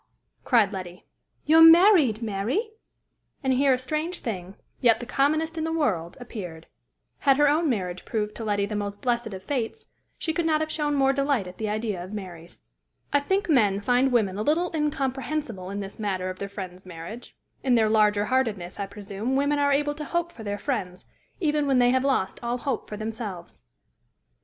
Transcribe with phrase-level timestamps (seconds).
[0.43, 1.05] cried Letty;
[1.45, 2.71] "you're married, Mary?"
[3.43, 6.65] And here a strange thing, yet the commonest in the world, appeared;
[7.19, 10.59] had her own marriage proved to Letty the most blessed of fates, she could not
[10.59, 12.63] have shown more delight at the idea of Mary's.
[13.13, 17.37] I think men find women a little incomprehensible in this matter of their friends' marriage:
[17.63, 21.05] in their largerheartedness, I presume, women are able to hope for their friends,
[21.39, 23.65] even when they have lost all hope for themselves.